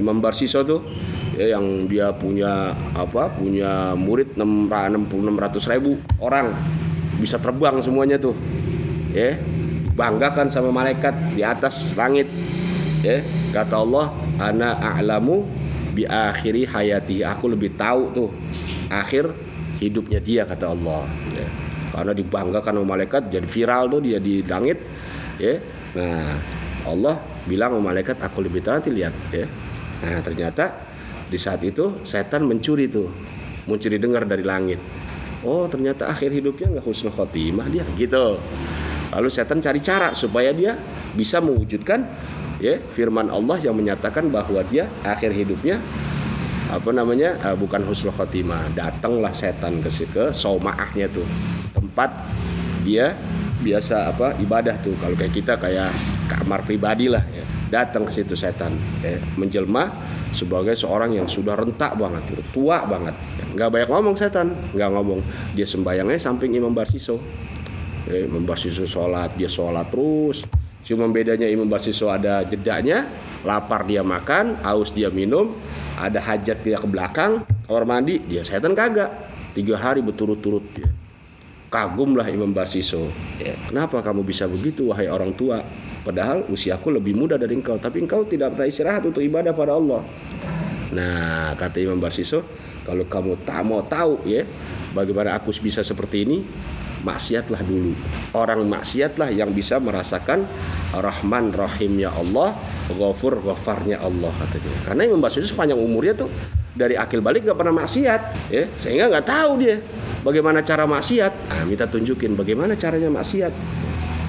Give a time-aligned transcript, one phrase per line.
[0.00, 0.80] Imam Barsiso tuh
[1.36, 6.52] ya yang dia punya apa punya murid 600 ribu orang.
[7.20, 8.36] Bisa terbang semuanya tuh
[9.12, 9.36] ya.
[9.92, 12.26] Banggakan sama malaikat di atas langit
[13.04, 13.20] ya.
[13.52, 14.06] Kata Allah
[14.40, 15.44] ana a'lamu
[15.92, 18.28] bi akhiri hayati aku lebih tahu tuh
[18.88, 19.28] akhir
[19.76, 21.04] hidupnya dia kata Allah
[21.36, 21.48] ya.
[21.92, 24.80] karena dibanggakan sama malaikat jadi viral tuh dia di langit
[25.36, 25.60] ya.
[25.92, 26.32] Nah
[26.88, 29.46] Allah bilang sama malaikat aku lebih nanti lihat ya.
[30.02, 30.72] Nah ternyata
[31.26, 33.08] di saat itu setan mencuri tuh
[33.66, 34.78] mencuri dengar dari langit.
[35.42, 38.38] Oh ternyata akhir hidupnya nggak husnul khotimah dia gitu.
[39.12, 40.78] Lalu setan cari cara supaya dia
[41.12, 42.06] bisa mewujudkan
[42.62, 45.82] ya firman Allah yang menyatakan bahwa dia akhir hidupnya
[46.72, 48.72] apa namanya uh, bukan husnul khotimah.
[48.72, 51.26] Datanglah setan ke ke saumaahnya tuh
[51.74, 52.08] tempat
[52.86, 53.12] dia
[53.62, 54.94] biasa apa ibadah tuh.
[54.98, 55.92] Kalau kayak kita kayak
[56.40, 58.72] kamar pribadi lah ya datang ke situ setan
[59.04, 59.88] ya, menjelma
[60.32, 63.12] sebagai seorang yang sudah rentak banget tua banget
[63.52, 65.20] nggak banyak ngomong setan nggak ngomong
[65.52, 67.20] dia sembayangnya samping Imam Barsiso
[68.08, 70.44] ya, Imam Barsiso sholat dia sholat terus
[70.82, 73.06] Cuma bedanya Imam Basiso ada jedanya,
[73.46, 75.54] lapar dia makan, haus dia minum,
[75.94, 79.10] ada hajat dia ke belakang, kamar mandi, dia setan kagak.
[79.54, 80.90] Tiga hari berturut-turut dia.
[81.70, 83.06] Kagumlah Imam Basiso.
[83.38, 85.62] Ya, kenapa kamu bisa begitu wahai orang tua?
[86.02, 90.02] Padahal usiaku lebih muda dari engkau, tapi engkau tidak pernah istirahat untuk ibadah pada Allah.
[90.92, 92.42] Nah, kata Imam Basiso,
[92.82, 94.42] kalau kamu tak mau tahu ya,
[94.92, 96.42] bagaimana aku bisa seperti ini,
[97.06, 97.94] maksiatlah dulu.
[98.34, 100.42] Orang maksiatlah yang bisa merasakan
[100.94, 102.58] Rahman Rahimnya Allah,
[102.90, 104.72] Ghafur Ghafarnya Allah katanya.
[104.86, 106.30] Karena membahas itu sepanjang umurnya tuh
[106.72, 109.76] dari akil balik gak pernah maksiat, ya sehingga nggak tahu dia
[110.24, 111.32] bagaimana cara maksiat.
[111.52, 113.52] Ah, minta tunjukin bagaimana caranya maksiat.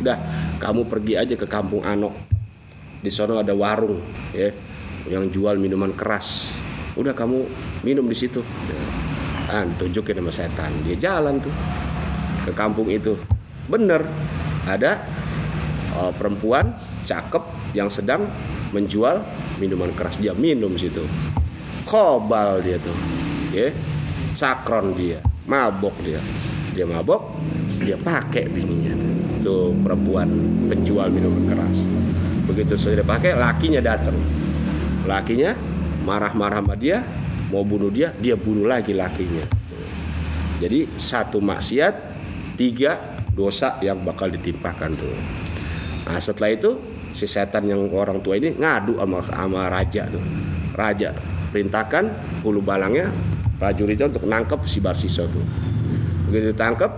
[0.00, 0.16] Udah,
[0.56, 2.16] kamu pergi aja ke kampung Anok.
[3.00, 4.00] Di sana ada warung,
[4.32, 4.52] ya,
[5.08, 6.52] yang jual minuman keras.
[6.96, 7.44] Udah kamu
[7.84, 8.40] minum di situ.
[9.48, 10.72] Ah, tunjukin sama setan.
[10.84, 11.52] Dia jalan tuh
[12.44, 13.16] ke kampung itu.
[13.68, 14.04] Bener,
[14.68, 15.00] ada
[15.96, 16.72] uh, perempuan
[17.08, 18.24] cakep yang sedang
[18.70, 19.20] menjual
[19.58, 20.20] minuman keras.
[20.20, 21.02] Dia minum situ.
[21.88, 22.96] Kobal dia tuh.
[23.50, 23.72] Ya.
[24.30, 25.18] Sakron dia,
[25.50, 26.22] mabok dia.
[26.72, 27.34] Dia mabok,
[27.82, 28.94] dia pakai bininya.
[29.40, 30.28] Tuh perempuan
[30.68, 31.80] penjual minuman keras.
[32.44, 34.16] Begitu sudah pakai, lakinya datang.
[35.08, 35.56] Lakinya
[36.04, 37.00] marah-marah sama dia,
[37.48, 39.44] mau bunuh dia, dia bunuh lagi lakinya.
[40.60, 41.94] Jadi satu maksiat,
[42.60, 43.00] tiga
[43.32, 45.08] dosa yang bakal ditimpakan tuh.
[46.04, 46.76] Nah setelah itu
[47.16, 50.20] si setan yang orang tua ini ngadu sama, sama raja tuh.
[50.76, 51.16] Raja
[51.50, 52.04] perintahkan
[52.44, 53.10] hulu balangnya
[53.56, 55.44] prajuritnya untuk nangkep si Barsiso tuh.
[56.28, 56.90] Begitu ditangkep,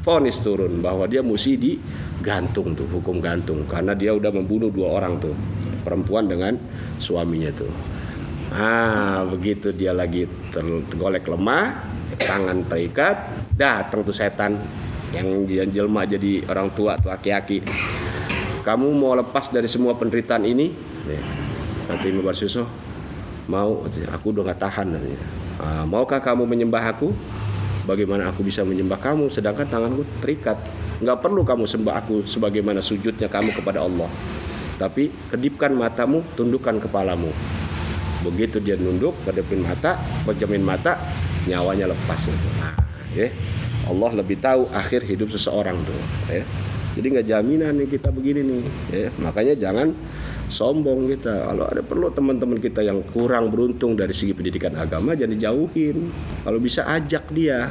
[0.00, 5.20] vonis turun bahwa dia mesti digantung tuh, hukum gantung karena dia udah membunuh dua orang
[5.20, 5.36] tuh,
[5.84, 6.56] perempuan dengan
[6.96, 7.72] suaminya tuh.
[8.50, 11.78] Ah, begitu dia lagi tergolek lemah,
[12.18, 13.16] tangan terikat,
[13.54, 14.58] datang tuh setan
[15.14, 17.62] yang jelma jadi orang tua tuh aki-aki.
[18.60, 20.70] Kamu mau lepas dari semua penderitaan ini?
[21.86, 22.66] Kata Imam Barsuso,
[23.50, 23.82] mau.
[24.14, 24.98] Aku udah gak tahan.
[25.58, 27.10] Ah, maukah kamu menyembah aku?
[27.90, 30.54] Bagaimana aku bisa menyembah kamu sedangkan tanganku terikat?
[31.02, 34.06] Nggak perlu kamu sembah aku sebagaimana sujudnya kamu kepada Allah.
[34.78, 37.34] Tapi kedipkan matamu, tundukkan kepalamu.
[38.22, 41.02] Begitu dia nunduk, kedipin mata, pejamin mata,
[41.50, 42.30] nyawanya lepas.
[42.62, 42.78] Nah,
[43.10, 43.26] ya.
[43.90, 46.00] Allah lebih tahu akhir hidup seseorang tuh.
[46.30, 46.46] Ya.
[46.94, 48.62] Jadi nggak jaminan nih kita begini nih.
[48.94, 49.08] Ya.
[49.18, 49.90] Makanya jangan
[50.50, 51.48] sombong kita.
[51.48, 55.96] Kalau ada perlu teman-teman kita yang kurang beruntung dari segi pendidikan agama, jangan dijauhin.
[56.44, 57.70] Kalau bisa ajak dia.